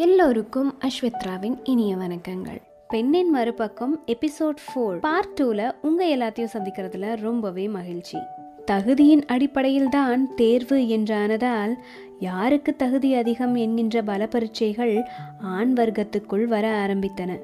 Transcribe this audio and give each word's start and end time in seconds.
எல்லோருக்கும் 0.00 0.74
அஸ்வித்ராவின் 0.80 1.58
இனிய 1.64 1.96
வணக்கங்கள். 1.96 2.60
பெண்ணின் 2.88 3.30
மறுபக்கம் 3.30 4.02
எபிசோட் 4.06 4.56
ஃபோர் 4.66 4.98
பார்ட் 5.00 5.40
டூல 5.40 5.74
உங்க 5.82 6.04
எல்லாத்தையும் 6.04 6.52
சந்திக்கிறதுல 6.52 7.20
ரொம்பவே 7.20 7.68
மகிழ்ச்சி. 7.68 8.18
தகுதியின் 8.66 9.24
அடிப்படையில் 9.26 9.88
தான் 9.88 10.34
தேர்வு 10.34 10.76
என்றானதால் 10.76 11.74
யாருக்கு 12.18 12.76
தகுதி 12.76 13.14
அதிகம் 13.14 13.54
என்கின்ற 13.54 14.02
பல 14.02 14.26
பரீட்சைகள் 14.26 15.06
ஆண் 15.40 15.72
வர்க்கத்துக்குள் 15.76 16.44
வர 16.44 16.86
ஆரம்பித்தன. 16.86 17.38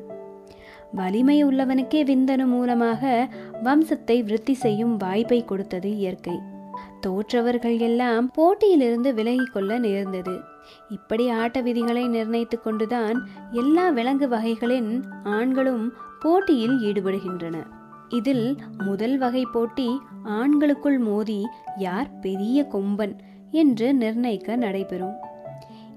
வலிமை 0.92 1.44
உள்ளவனுக்கே 1.44 2.04
விந்தனு 2.04 2.44
மூலமாக 2.44 3.28
வம்சத்தை 3.64 4.22
விருத்தி 4.22 4.54
செய்யும் 4.54 4.96
வாய்ப்பை 4.96 5.44
கொடுத்தது 5.44 5.96
இயற்கை. 5.96 6.38
தோற்றவர்கள் 7.00 7.78
எல்லாம் 7.78 8.30
போட்டியிலிருந்து 8.30 9.14
விலகிக் 9.14 9.52
கொள்ள 9.52 9.78
நேர்ந்தது. 9.78 10.54
இப்படி 10.88 11.28
ஆட்ட 11.28 11.60
விதிகளை 11.60 12.08
நிர்ணயித்துக் 12.08 12.62
கொண்டுதான் 12.62 13.28
எல்லா 13.50 13.88
விலங்கு 13.88 14.28
வகைகளின் 14.28 15.02
ஆண்களும் 15.24 15.92
போட்டியில் 16.20 16.78
ஈடுபடுகின்றன. 16.78 17.66
இதில் 18.08 18.56
முதல் 18.78 19.18
வகை 19.18 19.46
போட்டி 19.52 20.00
ஆண்களுக்குள் 20.24 20.98
மோதி 20.98 21.46
யார் 21.76 22.18
பெரிய 22.18 22.66
கொம்பன் 22.72 23.16
என்று 23.50 23.94
நிர்ணயிக்க 23.94 24.56
நடைபெறும். 24.56 25.16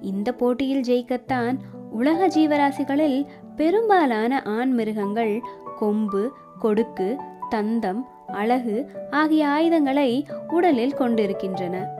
இந்த 0.01 0.31
போட்டியில் 0.31 0.81
ஜெயிக்கத்தான் 0.81 1.57
உலக 1.91 2.27
ஜீவராசிகளில் 2.27 3.25
பெரும்பாலான 3.55 4.41
ஆண் 4.41 4.71
மிருகங்கள் 4.71 5.41
கொம்பு 5.79 6.31
கொடுக்கு 6.59 7.17
தந்தம் 7.51 8.01
அழகு 8.27 8.91
ஆகிய 9.11 9.47
ஆயுதங்களை 9.47 10.25
உடலில் 10.49 10.93
கொண்டிருக்கின்றன. 10.93 11.98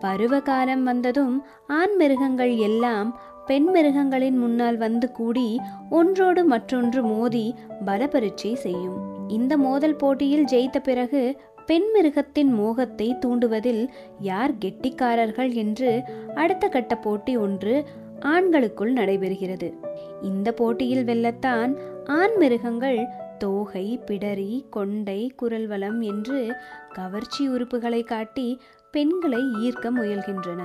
பருவகாலம் 0.00 0.82
வந்ததும் 0.82 1.36
ஆண் 1.66 1.94
மிருகங்கள் 1.96 2.54
எல்லாம் 2.56 3.10
பெண் 3.46 3.66
மிருகங்களின் 3.66 4.38
முன்னால் 4.38 4.76
வந்து 4.76 5.12
கூடி 5.12 5.48
ஒன்றோடு 5.90 6.44
மற்றொன்று 6.44 7.02
மோதி 7.02 7.54
பலபரீட்சை 7.84 8.52
செய்யும். 8.54 8.96
இந்த 9.28 9.52
மோதல் 9.56 9.96
போட்டியில் 9.96 10.48
ஜெயித்த 10.52 10.78
பிறகு 10.78 11.22
பெண் 11.66 11.86
மிருகத்தின் 11.94 12.50
மோகத்தை 12.54 13.14
தூண்டுவதில் 13.20 13.82
யார் 14.20 14.54
கெட்டிக்காரர்கள் 14.54 15.52
என்று 15.52 16.02
அடுத்த 16.34 16.68
கட்ட 16.68 16.94
போட்டி 16.96 17.36
ஒன்று 17.36 17.84
ஆண்களுக்குள் 18.18 18.92
நடைபெறுகிறது. 18.92 19.68
இந்த 20.22 20.52
போட்டியில் 20.52 21.04
வெல்லத்தான் 21.04 21.72
ஆண் 22.06 22.36
மிருகங்கள் 22.36 23.00
தோகை 23.38 23.86
பிடரி 24.06 24.52
கொண்டை 24.70 25.32
குரல்வளம் 25.42 26.00
என்று 26.00 26.40
கவர்ச்சி 26.92 27.48
உறுப்புகளை 27.48 28.02
காட்டி 28.04 28.60
பெண்களை 28.96 29.40
ஈர்க்க 29.64 29.86
முயல்கின்றன. 29.96 30.62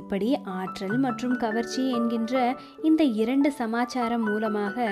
இப்படி 0.00 0.28
ஆற்றல் 0.58 0.96
மற்றும் 1.04 1.36
கவர்ச்சி 1.36 1.82
என்கின்ற 1.90 2.34
இந்த 2.82 3.02
இரண்டு 3.22 3.48
சமாச்சாரம் 3.60 4.24
மூலமாக 4.28 4.86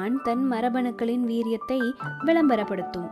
ஆண் 0.00 0.18
தன் 0.22 0.44
மரபணுக்களின் 0.52 1.24
வீரியத்தை 1.30 1.80
விளம்பரப்படுத்தும். 2.26 3.10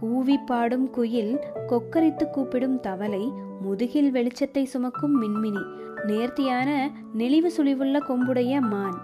கூவி 0.00 0.36
பாடும் 0.50 0.86
குயில் 0.90 1.34
கொக்கரித்து 1.68 2.24
கூப்பிடும் 2.30 2.78
தவளை 2.80 3.24
முதுகில் 3.64 4.10
வெளிச்சத்தை 4.12 4.62
சுமக்கும் 4.74 5.16
மின்மினி 5.22 5.64
நேர்த்தியான 6.06 6.70
நெளிவு 7.18 7.50
சுழிவுள்ள 7.56 7.96
கொம்புடைய 8.08 8.54
மான் 8.72 8.98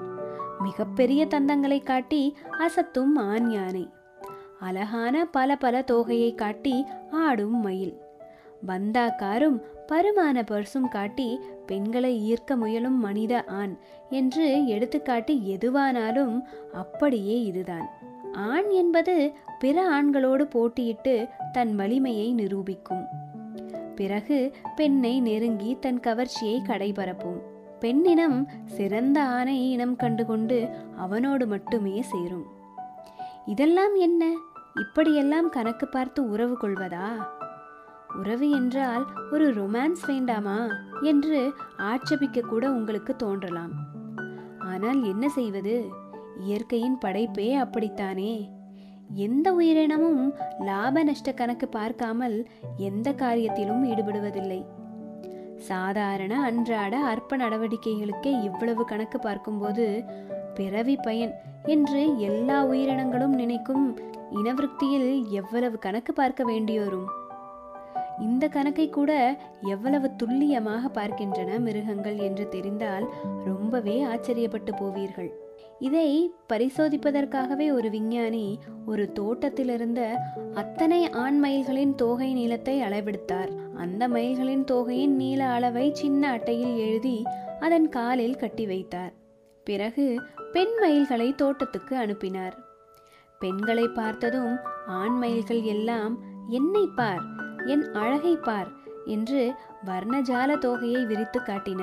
மிகப்பெரிய 0.62 1.22
தந்தங்களை 1.34 1.80
காட்டி 1.82 2.22
அசத்தும் 2.58 3.14
ஆண் 3.30 3.50
யானை 3.50 3.84
அழகான 4.60 5.24
பல 5.36 5.56
பல 5.56 5.84
தோகையை 5.90 6.30
காட்டி 6.34 6.76
ஆடும் 7.24 7.60
மயில். 7.60 7.94
பந்தாக்காரும் 8.66 9.62
பருமான 9.88 10.42
பர்சும் 10.42 10.88
காட்டி 10.90 11.40
பெண்களை 11.66 12.32
ஈர்க்க 12.32 12.56
முயலும் 12.56 13.00
மனித 13.00 13.44
ஆண் 13.44 13.76
என்று 14.10 14.56
எடுத்துக்காட்டி 14.66 15.56
எதுவானாலும் 15.56 16.40
அப்படியே 16.72 17.42
இதுதான். 17.42 17.88
ஆண் 18.32 18.68
என்பது 18.68 19.32
பிற 19.58 19.88
ஆண்களோடு 19.88 20.44
போட்டியிட்டு 20.44 21.28
தன் 21.52 21.76
வலிமையை 21.76 22.32
நிரூபிக்கும். 22.32 23.04
பிறகு 23.94 24.52
பெண்ணை 24.76 25.20
நெருங்கி 25.20 25.76
தன் 25.80 26.00
கவர்ச்சியை 26.00 26.62
கடைபரப்பும். 26.66 27.40
பெண்ணினம் 27.80 28.46
சிறந்த 28.64 29.22
ஆணை 29.22 29.70
இனம் 29.70 29.96
கண்டுகொண்டு 29.96 30.68
அவனோடு 30.96 31.46
மட்டுமே 31.46 32.02
சேரும். 32.02 32.46
இதெல்லாம் 33.46 33.94
என்ன? 33.94 34.34
இப்படியெல்லாம் 34.74 35.48
கணக்கு 35.48 35.88
பார்த்து 35.88 36.30
உறவு 36.30 36.56
கொள்வதா? 36.62 37.34
உறவு 38.16 38.50
என்றால் 38.50 39.04
ஒரு 39.32 39.46
ரொமான்ஸ் 39.54 40.04
வேண்டாமா? 40.06 40.58
என்று 41.02 41.52
ஆட்சேபிக்க 41.76 42.40
கூட 42.40 42.72
உங்களுக்கு 42.72 43.16
தோன்றலாம். 43.16 43.74
ஆனால் 44.58 45.04
என்ன 45.04 45.28
செய்வது? 45.28 45.74
இயற்கையின் 46.40 46.98
படைப்பே 47.04 47.54
அப்படித்தானே? 47.54 48.50
எந்த 49.14 49.52
உயிரினமும் 49.52 50.34
லாப 50.60 51.02
நஷ்ட 51.02 51.32
கணக்கு 51.32 51.68
பார்க்காமல் 51.68 52.48
எந்த 52.76 53.12
காரியத்திலும் 53.12 53.84
ஈடுபடுவதில்லை. 53.84 54.60
சாதாரண 55.58 56.40
அன்றாட 56.42 56.96
அற்ப 56.96 57.36
நடவடிக்கைகளுக்கே 57.36 58.32
இவ்வளவு 58.42 58.84
கணக்கு 58.84 59.18
பார்க்கும்போது 59.18 60.04
பிறவி 60.54 60.96
பயன் 60.96 61.32
என்று 61.64 62.18
எல்லா 62.18 62.64
உயிரினங்களும் 62.64 63.34
நினைக்கும் 63.34 63.98
இனவிருத்தியில் 64.30 65.10
எவ்வளவு 65.30 65.78
கணக்கு 65.78 66.12
பார்க்க 66.12 66.44
வேண்டியோரும்? 66.44 67.08
இந்த 68.20 68.48
கணக்கை 68.48 68.88
கூட 68.88 69.40
எவ்வளவு 69.62 70.16
துல்லியமாக 70.16 70.88
பார்க்கின்றன 70.88 71.58
மிருகங்கள் 71.58 72.16
என்று 72.18 72.48
தெரிந்தால் 72.48 73.06
ரொம்பவே 73.44 74.04
ஆச்சரியப்பட்டு 74.04 74.72
போவீர்கள். 74.78 75.30
இதை 75.78 76.32
பரிசோதிப்பதற்காகவே 76.52 77.72
ஒரு 77.72 77.90
விஞ்ஞானி 77.90 78.58
ஒரு 78.86 79.12
தோட்டத்திலிருந்த 79.12 80.14
அத்தனை 80.54 81.10
ஆண் 81.10 81.44
மயில்களின் 81.44 81.94
தோகை 81.94 82.32
நீளத்தை 82.32 82.80
அளவெடுத்தார். 82.80 83.50
அந்த 83.74 84.08
மயில்களின் 84.08 84.64
தோகையின் 84.64 85.14
நீள 85.14 85.44
அளவை 85.46 85.90
சின்ன 85.92 86.30
அட்டையில் 86.30 86.76
எழுதி 86.76 87.22
அதன் 87.60 87.88
காலில் 87.88 88.36
கட்டி 88.36 88.66
வைத்தார். 88.66 89.12
பிறகு 89.64 90.22
பெண் 90.52 90.74
மயில்களை 90.82 91.34
தோட்டத்துக்கு 91.34 91.96
அனுப்பினார். 91.96 92.64
பெண்களை 93.38 93.88
பார்த்ததும் 93.88 94.56
ஆண் 94.86 95.16
மயில்கள் 95.16 95.62
எல்லாம் 95.62 96.24
என்னை 96.48 96.88
பார் 96.94 97.35
என் 97.66 97.92
அழகை 97.92 98.36
பார் 98.36 98.70
என்று 99.04 99.54
வர்ணஜால 99.86 100.50
தோகையை 100.56 101.06
விரித்து 101.06 101.40
காட்டின. 101.40 101.82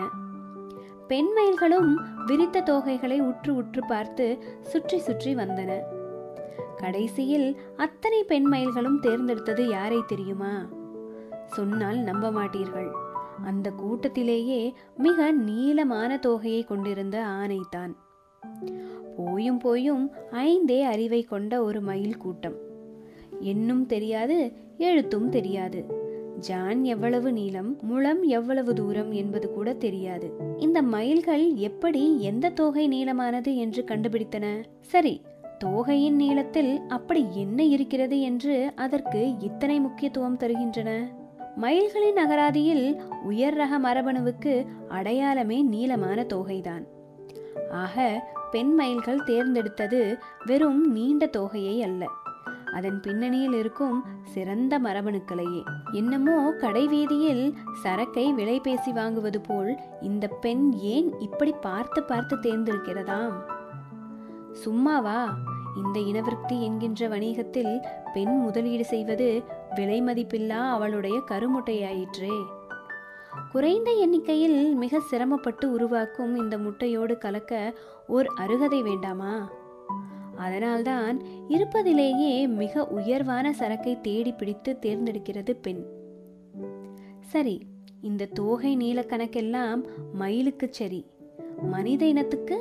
பெண் 1.08 1.32
மயில்களும் 1.38 1.92
விரித்த 2.26 2.62
தோகைகளை 2.62 3.20
உற்று 3.20 3.56
உற்று 3.56 3.82
பார்த்து 3.88 4.26
சுற்றி 4.62 5.00
சுற்றி 5.00 5.36
வந்தன. 5.36 5.72
கடைசியில் 6.76 7.50
அத்தனை 7.76 8.24
பெண் 8.24 8.48
மயில்களும் 8.54 9.00
தேர்ந்தெடுத்தது 9.00 9.68
யாரை 9.68 10.00
தெரியுமா? 10.08 10.54
சொன்னால் 11.46 11.98
நம்ப 11.98 12.32
மாட்டீர்கள். 12.32 12.92
அந்த 13.44 13.70
கூட்டத்திலேயே 13.70 14.62
மிக 14.98 15.32
நீளமான 15.32 16.20
தோகையை 16.28 16.62
கொண்டிருந்த 16.66 17.18
ஆனைத்தான் 17.26 17.94
போயும் 19.18 19.58
போயும் 19.58 20.04
ஐந்தே 20.32 20.82
அறிவை 20.84 21.24
கொண்ட 21.24 21.64
ஒரு 21.64 21.82
மயில் 21.82 22.18
கூட்டம் 22.18 22.56
என்னும் 23.44 23.86
தெரியாது 23.86 24.38
எழுத்தும் 24.78 25.30
தெரியாது. 25.30 25.81
ஜான் 26.40 26.84
எவ்வளவு 26.84 27.31
நீளம் 27.31 27.78
முளம் 27.81 28.24
எவ்வளவு 28.24 28.74
தூரம் 28.74 29.12
என்பது 29.12 29.48
கூட 29.52 29.74
தெரியாது. 29.74 30.28
இந்த 30.58 30.81
மயில்கள் 30.81 31.46
எப்படி 31.53 32.22
எந்த 32.22 32.50
தோகை 32.50 32.86
நீளமானது 32.88 33.52
என்று 33.56 33.84
கண்டுபிடித்தன? 33.84 34.46
சரி 34.82 35.22
தோகையின் 35.64 36.16
நீளத்தில் 36.16 36.72
அப்படி 36.88 37.26
என்ன 37.34 37.64
இருக்கிறது 37.64 38.18
என்று 38.22 38.56
அதற்கு 38.76 39.20
இத்தனை 39.40 39.79
முக்கியத்துவம் 39.79 40.38
தருகின்றன? 40.38 40.91
மயில்களின் 41.56 42.17
அகராதியில் 42.17 42.85
உயர் 43.23 43.53
ரக 43.53 43.79
மரபணுவுக்கு 43.79 44.53
அடையாளமே 44.90 45.62
நீளமான 45.62 46.26
தோகைதான். 46.34 46.84
ஆக 47.72 47.96
பெண் 48.52 48.73
மயில்கள் 48.73 49.26
தேர்ந்தெடுத்தது 49.28 50.02
வெறும் 50.46 50.91
நீண்ட 50.91 51.29
தோகையை 51.38 51.78
அல்ல. 51.79 52.03
அதன் 52.73 52.99
பின்னணியில் 52.99 53.53
இருக்கும் 53.53 54.03
சிறந்த 54.23 54.79
மரபணுக்களையே. 54.79 55.64
என்னமோ 55.91 56.52
கடைவீதியில் 56.52 57.53
சரக்கை 57.84 58.34
விலை 58.34 58.59
பேசி 58.59 58.91
வாங்குவது 58.91 59.40
போல் 59.47 59.75
இந்த 60.02 60.28
பெண் 60.28 60.72
ஏன் 60.72 61.20
இப்படி 61.20 61.53
பார்த்து 61.61 62.03
பார்த்து 62.03 62.35
தேர்ந்திருக்கிறதாம்? 62.35 63.34
சும்மாவா? 64.52 65.37
இந்த 65.75 65.99
இனவிருத்தி 65.99 66.61
என்கின்ற 66.61 67.08
வணிகத்தில் 67.08 67.81
பெண் 68.14 68.40
முதலீடு 68.40 68.85
செய்வது 68.85 69.43
விலை 69.76 70.02
மதிப்பில்லா 70.02 70.69
அவளுடைய 70.69 71.22
கருமுட்டையாயிற்றே. 71.31 72.35
குறைந்த 73.52 73.91
எண்ணிக்கையில் 73.91 74.76
மிக 74.76 74.99
சிரமப்பட்டு 74.99 75.72
உருவாக்கும் 75.72 76.35
இந்த 76.35 76.58
முட்டையோடு 76.58 77.17
கலக்க 77.17 77.73
ஓர் 78.08 78.26
அருகதை 78.26 78.81
வேண்டாமா? 78.81 79.49
அதனால்தான் 80.45 81.16
இருப்பதிலேயே 81.49 82.47
மிக 82.47 82.87
உயர்வான 82.87 83.53
சரக்கை 83.53 83.93
தேடி 84.01 84.31
பிடித்து 84.31 84.72
தேர்ந்தெடுக்கிறது 84.81 85.51
பெண். 85.61 85.84
சரி 87.22 87.55
இந்த 88.01 88.31
தோகை 88.34 88.72
நீளக்கணக்கெல்லாம் 88.78 89.81
மயிலுக்கு 90.13 90.67
சரி. 90.72 91.01
மனித 91.61 92.05
இனத்துக்கு? 92.05 92.57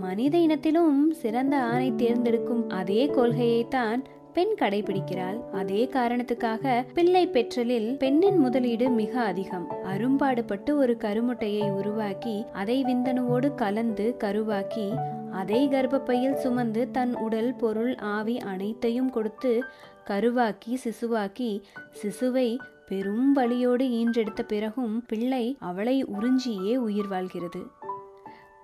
மனித 0.00 0.38
இனத்திலும் 0.38 1.10
சிறந்த 1.10 1.54
ஆணை 1.62 1.88
தேர்ந்தெடுக்கும் 1.96 2.68
அதே 2.68 3.02
கொள்கையைத்தான் 3.06 4.00
பெண் 4.32 4.52
கடைபிடிக்கிறாள். 4.60 5.40
அதே 5.52 5.80
காரணத்துக்காக 5.92 6.84
பிள்ளை 6.94 7.26
பெற்றலில் 7.26 7.96
பெண்ணின் 7.96 8.38
முதலீடு 8.38 8.86
மிக 8.90 9.20
அதிகம். 9.20 9.66
அரும்பாடுபட்டு 9.84 10.76
ஒரு 10.76 10.94
கருமுட்டையை 11.00 11.70
உருவாக்கி 11.70 12.36
அதை 12.52 12.84
விந்தணுவோடு 12.84 13.54
கலந்து 13.54 14.06
கருவாக்கி 14.24 14.86
அதை 15.32 15.68
கர்ப்பப்பையில் 15.68 16.34
சுமந்து 16.34 16.90
தன் 16.90 17.14
உடல் 17.16 17.54
பொருள் 17.54 17.94
ஆவி 17.94 18.38
அனைத்தையும் 18.38 19.10
கொடுத்து 19.10 19.64
கருவாக்கி 20.06 20.76
சிசுவாக்கி 20.84 21.62
சிசுவை 22.02 22.58
பெரும் 22.86 23.32
வழியோடு 23.32 23.84
ஈன்றெடுத்த 23.84 24.42
பிறகும் 24.46 25.04
பிள்ளை 25.06 25.56
அவளை 25.58 26.04
உறிஞ்சியே 26.04 26.76
உயிர் 26.76 27.08
வாழ்கிறது. 27.08 27.66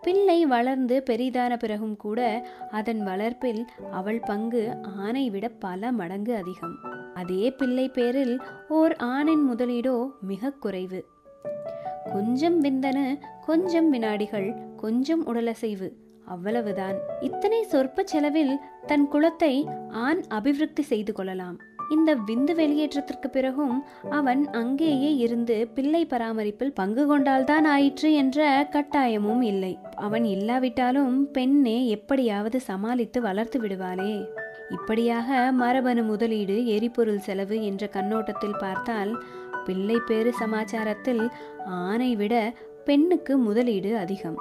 பிள்ளை 0.03 0.47
வளர்ந்து 0.47 1.03
பெரிதான 1.11 1.57
பிறகும் 1.57 1.97
கூட 1.97 2.49
அதன் 2.71 3.03
வளர்ப்பில் 3.03 3.65
அவள் 3.91 4.21
பங்கு 4.21 4.77
ஆணை 4.99 5.31
விட 5.31 5.49
பல 5.49 5.93
மடங்கு 5.93 6.35
அதிகம். 6.35 6.77
அதே 7.15 7.51
பிள்ளை 7.51 7.89
பேரில் 7.89 8.41
ஓர் 8.69 8.97
ஆணின் 8.97 9.51
முதலீடோ 9.51 10.11
மிக 10.21 10.51
குறைவு. 10.51 11.07
கொஞ்சம் 12.13 12.65
விந்தனு 12.65 13.19
கொஞ்சம் 13.47 13.91
வினாடிகள் 13.91 14.55
கொஞ்சம் 14.77 15.27
உடலசைவு. 15.27 15.93
அவ்வளவுதான். 16.29 16.97
இத்தனை 17.21 17.63
சொற்ப 17.63 18.03
செலவில் 18.05 18.55
தன் 18.87 19.09
குலத்தை 19.13 19.55
ஆண் 19.91 20.23
அபிவிருத்தி 20.29 20.83
செய்து 20.83 21.13
கொள்ளலாம். 21.13 21.59
இந்த 21.91 22.17
விந்து 22.29 22.55
வெளியேற்றத்திற்கு 22.55 23.29
பிறகும் 23.31 23.77
அவன் 24.11 24.43
அங்கேயே 24.51 25.17
இருந்து 25.17 25.69
பிள்ளை 25.75 26.07
பராமரிப்பில் 26.07 26.75
பங்கு 26.75 27.07
கொண்டால்தான் 27.07 27.65
ஆயிற்று 27.65 28.15
என்ற 28.15 28.69
கட்டாயமும் 28.73 29.43
இல்லை. 29.43 29.79
அவன் 29.97 30.25
இல்லாவிட்டாலும் 30.25 31.31
பெண்ணே 31.31 31.89
எப்படியாவது 31.89 32.61
சமாளித்து 32.61 33.21
வளர்த்து 33.21 33.61
விடுவாளே. 33.61 34.27
இப்படியாக 34.71 35.53
மரபணு 35.53 36.03
முதலீடு 36.03 36.67
எரிபொருள் 36.67 37.25
செலவு 37.29 37.65
என்ற 37.65 37.87
கண்ணோட்டத்தில் 37.87 38.61
பார்த்தால் 38.61 39.15
பிள்ளை 39.65 39.99
பேறு 40.07 40.33
சமாச்சாரத்தில் 40.41 41.25
ஆணை 41.67 42.17
விட 42.17 42.35
பெண்ணுக்கு 42.85 43.39
முதலீடு 43.39 43.97
அதிகம். 43.97 44.39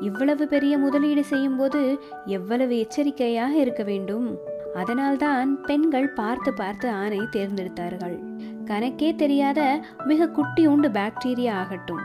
இவ்வளவு 0.00 0.46
பெரிய 0.46 0.78
முதலீடு 0.78 1.24
செய்யும்போது 1.24 1.98
எவ்வளவு 2.26 2.78
எச்சரிக்கையாக 2.78 3.56
இருக்க 3.56 3.82
வேண்டும்? 3.82 4.38
அதனால்தான் 4.74 5.62
பெண்கள் 5.62 6.08
பார்த்து 6.08 6.52
பார்த்து 6.52 6.90
ஆணை 6.90 7.18
தேர்ந்தெடுத்தார்கள். 7.18 8.18
கணக்கே 8.64 9.14
தெரியாத 9.14 9.80
மிக 10.04 10.26
குட்டியுண்டு 10.26 10.88
பாக்டீரியா 10.88 11.50
ஆகட்டும். 11.50 12.00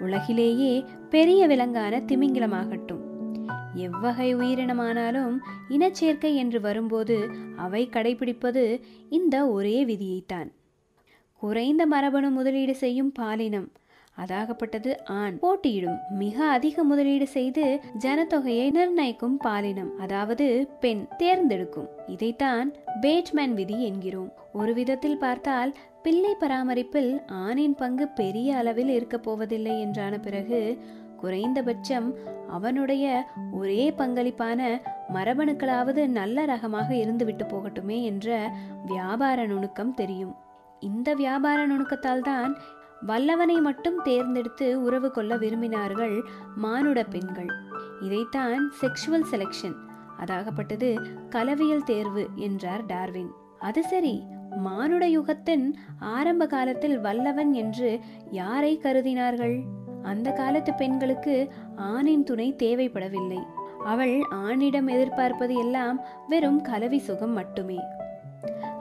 உலகிலேயே 0.00 0.84
பெரிய 1.10 1.46
விலங்கான 1.46 2.00
திமிங்கிலமாகட்டும். 2.06 3.00
எவ்வகை 3.74 4.36
உயிரினமானாலும் 4.36 5.38
இனச்சேர்க்கை 5.70 6.34
என்று 6.34 6.60
வரும்போது 6.60 7.30
அவை 7.56 7.88
கடைபிடிப்பது 7.92 8.80
இந்த 9.08 9.48
ஒரே 9.48 9.84
விதியைத்தான். 9.84 10.52
குறைந்த 11.34 11.86
மரபணு 11.86 12.30
முதலீடு 12.30 12.74
செய்யும் 12.74 13.12
பாலினம் 13.12 13.72
அதாகப்பட்டது 14.22 14.90
ஆண். 15.20 15.36
போட்டியிடும் 15.38 15.98
மிக 16.22 16.36
அதிக 16.56 16.84
முதலீடு 16.84 17.26
செய்து 17.26 17.64
ஜனத்தொகையை 18.04 18.66
நிர்ணயிக்கும் 18.70 19.36
பாலினம் 19.44 19.90
அதாவது 19.98 20.46
பெண் 20.80 21.02
தேர்ந்தெடுக்கும். 21.16 21.88
இதைத்தான் 22.06 22.68
பேட்மேன் 23.00 23.54
விதி 23.54 23.78
என்கிறோம். 23.84 24.30
ஒரு 24.52 24.74
விதத்தில் 24.74 25.18
பார்த்தால் 25.18 25.72
பிள்ளை 26.02 26.34
பராமரிப்பில் 26.40 27.12
ஆணின் 27.44 27.74
பங்கு 27.74 28.06
பெரிய 28.20 28.56
அளவில் 28.56 28.88
இருக்க 28.88 29.18
போவதில்லை 29.18 29.74
என்றான 29.80 30.14
பிறகு 30.18 30.60
குறைந்தபட்சம் 31.20 32.08
அவனுடைய 32.48 33.04
ஒரே 33.52 33.84
பங்களிப்பான 33.98 34.60
மரபணுக்களாவது 35.14 36.02
நல்ல 36.18 36.44
ரகமாக 36.44 36.88
இருந்துவிட்டு 36.94 37.44
போகட்டுமே 37.52 37.98
என்ற 38.02 38.50
வியாபார 38.86 39.46
நுணுக்கம் 39.46 39.94
தெரியும். 39.94 40.34
இந்த 40.80 41.08
வியாபார 41.14 41.58
நுணுக்கத்தால் 41.66 42.26
தான் 42.30 42.52
வல்லவனை 43.06 43.60
மட்டும் 43.60 44.02
தேர்ந்தெடுத்து 44.02 44.82
உறவு 44.82 45.10
கொள்ள 45.10 45.36
விரும்பினார்கள் 45.36 46.20
மானுட 46.56 47.04
பெண்கள். 47.04 47.50
இதைத்தான் 48.00 48.72
செக்ஷுவல் 48.80 49.26
செலெக்ஷன் 49.30 49.76
அதாகப்பட்டது 50.18 50.90
கலவியல் 51.28 51.84
தேர்வு 51.84 52.28
என்றார் 52.34 52.86
டார்வின். 52.86 53.30
அது 53.58 53.82
சரி 53.82 54.24
மானுட 54.56 55.06
யுகத்தின் 55.06 55.74
ஆரம்ப 55.98 56.46
காலத்தில் 56.46 57.00
வல்லவன் 57.00 57.52
என்று 57.52 58.00
யாரை 58.30 58.80
கருதினார்கள்? 58.82 59.62
அந்த 60.02 60.32
காலத்து 60.32 60.74
பெண்களுக்கு 60.74 61.52
ஆணின் 61.76 62.24
துணை 62.24 62.54
தேவைப்படவில்லை. 62.58 63.42
அவள் 63.84 64.14
ஆணிடம் 64.34 64.88
எதிர்பார்ப்பது 64.90 65.54
எல்லாம் 65.54 66.00
வெறும் 66.28 66.60
கலவி 66.60 66.98
சுகம் 66.98 67.32
மட்டுமே. 67.32 67.78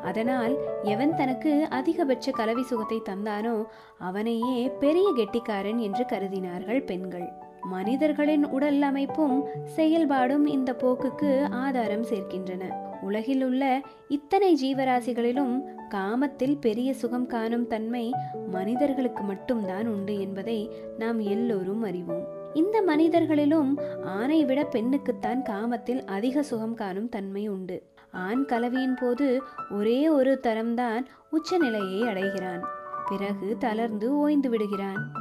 அதனால் 0.06 0.54
எவன் 0.84 1.14
தனக்கு 1.16 1.52
அதிகபட்ச 1.70 2.32
கலவி 2.32 2.64
சுகத்தை 2.64 3.00
தந்தானோ 3.10 3.56
அவனையே 4.00 4.58
பெரிய 4.80 5.08
கெட்டிக்காரன் 5.16 5.78
என்று 5.78 6.06
கருதினார்கள் 6.14 6.82
பெண்கள். 6.86 7.28
மனிதர்களின் 7.70 8.46
உடல் 8.48 8.82
அமைப்பும் 8.82 9.38
செயல்பாடும் 9.76 10.46
இந்த 10.48 10.72
போக்குக்கு 10.82 11.30
ஆதாரம் 11.64 12.06
சேர்க்கின்றன. 12.12 12.64
உலகில் 13.02 13.44
உள்ள 13.44 13.64
இத்தனை 14.08 14.50
ஜீவராசிகளிலும் 14.62 15.56
காமத்தில் 15.90 16.56
பெரிய 16.58 16.90
சுகம் 16.94 17.28
காணும் 17.28 17.68
தன்மை 17.68 18.06
மனிதர்களுக்கு 18.52 19.24
மட்டும்தான் 19.24 19.88
உண்டு 19.88 20.14
என்பதை 20.20 20.60
நாம் 20.98 21.20
எல்லோரும் 21.34 21.84
அறிவோம். 21.84 22.26
இந்த 22.54 22.78
மனிதர்களிலும் 22.82 23.72
ஆணை 24.20 24.40
விட 24.46 24.62
பெண்ணுக்குத்தான் 24.76 25.42
காமத்தில் 25.50 26.02
அதிக 26.16 26.44
சுகம் 26.44 26.76
காணும் 26.76 27.10
தன்மை 27.10 27.44
உண்டு. 27.50 27.78
ஆண் 28.16 28.46
கலவியின் 28.46 28.96
போது 28.96 29.44
ஒரே 29.70 30.10
ஒரு 30.10 30.40
தரம்தான் 30.44 31.06
உச்சநிலையை 31.30 32.02
அடைகிறான். 32.02 32.64
பிறகு 33.10 33.56
தளர்ந்து 33.60 34.18
ஓய்ந்து 34.18 34.50
விடுகிறான். 34.50 35.12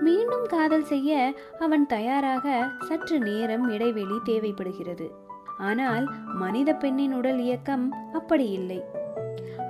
மீண்டும் 0.00 0.46
காதல் 0.48 0.84
செய்ய 0.84 1.34
அவன் 1.60 1.86
தயாராக 1.86 2.68
சற்று 2.88 3.18
நேரம் 3.18 3.68
இடைவெளி 3.68 4.18
தேவைப்படுகிறது. 4.24 5.06
ஆனால் 5.58 6.10
மனித 6.34 6.74
பெண்ணின் 6.74 7.12
உடல் 7.12 7.38
இயக்கம் 7.38 7.92
அப்படி 8.12 8.48
இல்லை. 8.50 8.84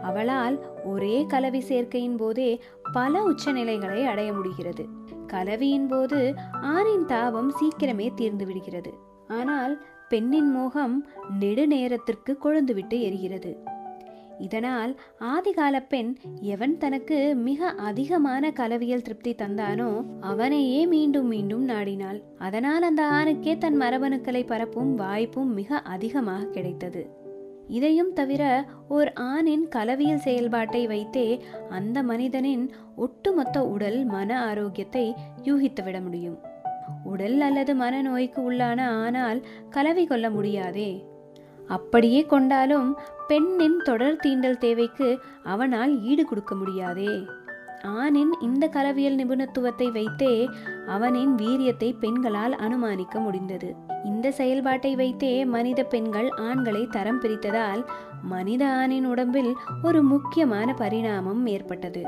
அவளால் 0.02 0.56
ஒரே 0.84 1.24
கலவி 1.28 1.60
சேர்க்கையின் 1.60 2.16
போதே 2.16 2.60
பல 2.92 3.22
உச்சநிலைகளை 3.22 4.04
அடைய 4.04 4.32
முடிகிறது. 4.32 4.86
கலவியின் 5.26 5.88
போது 5.88 6.34
ஆணின் 6.50 7.06
தாபம் 7.06 7.52
சீக்கிரமே 7.60 8.14
தீர்ந்து 8.14 8.46
விடுகிறது. 8.46 8.92
ஆனால் 9.28 9.84
பெண்ணின் 10.08 10.50
மோகம் 10.50 11.06
நெடுநேரத்திற்கு 11.40 12.32
கொழுந்துவிட்டு 12.44 12.98
எரிகிறது. 13.08 13.56
இதனால் 14.38 15.00
ஆதிகால 15.20 15.86
பெண் 15.88 16.16
எவன் 16.40 16.78
தனக்கு 16.78 17.34
மிக 17.34 17.68
அதிகமான 17.68 18.50
கலவியல் 18.50 19.02
திருப்தி 19.02 19.34
தந்தானோ 19.34 20.04
அவனையே 20.20 20.86
மீண்டும் 20.86 21.26
மீண்டும் 21.26 21.68
நாடினாள். 21.68 22.22
அதனால் 22.38 22.82
அந்த 22.82 23.02
ஆணுக்கே 23.02 23.58
தன் 23.58 23.80
மரபணுக்களை 23.80 24.46
பரப்பும் 24.46 24.94
வாய்ப்பும் 24.94 25.52
மிக 25.52 25.78
அதிகமாக 25.78 26.44
கிடைத்தது. 26.44 27.22
இதையும் 27.68 28.12
தவிர 28.12 28.64
ஓர் 28.88 29.12
ஆணின் 29.12 29.68
கலவியல் 29.68 30.18
செயல்பாட்டை 30.18 30.86
வைத்தே 30.86 31.44
அந்த 31.68 32.02
மனிதனின் 32.02 32.70
ஒட்டுமொத்த 32.96 33.66
உடல் 33.66 34.04
மன 34.04 34.40
ஆரோக்கியத்தை 34.40 35.14
யூகித்துவிட 35.42 36.02
முடியும். 36.02 36.52
உடல் 37.04 37.40
அல்லது 37.40 37.74
மனநோய்க்கு 37.74 38.40
உள்ளான 38.50 38.80
ஆனால் 38.86 39.46
கலவி 39.70 40.06
கொள்ள 40.06 40.30
முடியாதே. 40.30 41.04
அப்படியே 41.66 42.26
கொண்டாலும் 42.26 42.98
பெண்ணின் 43.26 43.78
தொடர் 43.82 44.20
தீண்டல் 44.22 44.58
தேவைக்கு 44.58 45.20
அவனால் 45.42 46.02
ஈடு 46.02 46.24
கொடுக்க 46.24 46.54
முடியாதே. 46.54 47.26
ஆணின் 47.82 48.32
இந்த 48.40 48.68
கலவியல் 48.68 49.16
நிபுணத்துவத்தை 49.16 49.92
வைத்தே 49.92 50.48
அவனின் 50.86 51.34
வீரியத்தை 51.34 51.94
பெண்களால் 52.00 52.54
அனுமானிக்க 52.56 53.20
முடிந்தது. 53.20 53.74
இந்த 54.04 54.30
செயல்பாட்டை 54.30 54.96
வைத்தே 54.96 55.44
மனித 55.44 55.84
பெண்கள் 55.84 56.28
ஆண்களை 56.28 56.86
தரம் 56.86 57.20
பிரித்ததால் 57.20 57.84
மனித 58.22 58.66
ஆணின் 58.66 59.04
உடம்பில் 59.04 59.52
ஒரு 59.82 60.02
முக்கியமான 60.02 60.74
பரிணாமம் 60.74 61.46
ஏற்பட்டது. 61.46 62.04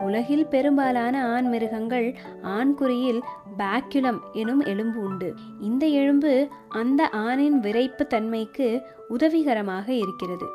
உலகில் 0.00 0.46
பெரும்பாலான 0.46 1.26
ஆண் 1.26 1.48
மிருகங்கள் 1.48 2.16
ஆண்குறியில் 2.42 3.20
பேக்குலம் 3.58 4.18
எனும் 4.32 4.60
எலும்பு 4.60 5.00
உண்டு. 5.00 5.34
இந்த 5.60 5.86
எலும்பு 5.86 6.48
அந்த 6.68 7.08
ஆணின் 7.08 7.60
விரைப்பு 7.60 8.06
தன்மைக்கு 8.06 8.82
உதவிகரமாக 9.08 9.92
இருக்கிறது. 9.92 10.46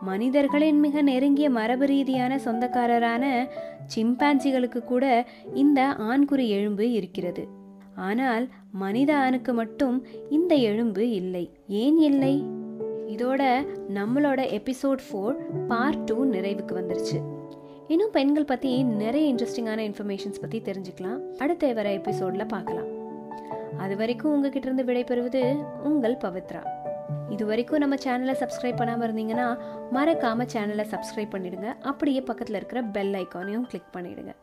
மனிதர்களின் 0.00 0.80
மிக 0.80 1.02
நெருங்கிய 1.02 1.50
மரபு 1.50 1.86
ரீதியான 1.86 2.38
சொந்தக்காரரான 2.38 3.48
சிம்பான்சிகளுக்கு 3.96 4.84
கூட 4.84 5.26
இந்த 5.54 5.94
ஆண்குறி 5.98 6.46
எலும்பு 6.46 6.90
இருக்கிறது. 6.90 7.48
ஆனால் 7.96 8.48
மனித 8.72 9.16
ஆணுக்கு 9.16 9.52
மட்டும் 9.52 10.06
இந்த 10.30 10.54
எலும்பு 10.54 11.10
இல்லை. 11.10 11.50
ஏன் 11.68 11.98
இல்லை? 11.98 12.44
இதோட 13.06 13.66
நம்மளோட 13.94 14.60
எபிசோட் 14.60 14.98
ஃபோர் 15.12 15.66
பார்ட் 15.66 16.04
டூ 16.04 16.24
நிறைவுக்கு 16.24 16.72
வந்துருச்சு. 16.72 17.33
இன்னும் 17.88 18.10
பெண்கள் 18.10 18.44
பற்றி 18.44 18.82
நிறைய 18.82 19.34
இன்ட்ரெஸ்டிங்கான 19.34 19.80
இன்ஃபர்மேஷன்ஸ் 19.88 20.40
பற்றி 20.40 20.58
தெரிஞ்சுக்கலாம். 20.60 21.18
அடுத்த 21.38 21.72
வர 21.72 21.92
எபிசோடில் 21.92 22.46
பார்க்கலாம். 22.46 22.86
அது 23.78 23.96
வரைக்கும் 23.96 24.32
உங்ககிட்ட 24.32 24.68
இருந்து 24.70 24.92
விடைபெறுவது 24.92 25.42
உங்கள் 25.82 26.16
பவித்ரா. 26.16 26.62
இது 27.30 27.46
வரைக்கும் 27.46 27.78
நம்ம 27.78 27.94
சேனலை 27.94 28.34
சப்ஸ்கிரைப் 28.42 28.76
பண்ணாமல் 28.76 29.06
இருந்தீங்கன்னா 29.08 29.46
மறக்காம 29.92 30.46
சேனலை 30.54 30.86
சப்ஸ்கிரைப் 30.94 31.34
பண்ணிடுங்க. 31.34 31.72
அப்படியே 31.80 32.20
பக்கத்தில் 32.20 32.56
இருக்கிற 32.56 32.82
பெல் 32.82 33.12
ஐக்கானையும் 33.12 33.66
கிளிக் 33.70 33.94
பண்ணிடுங்க. 33.96 34.34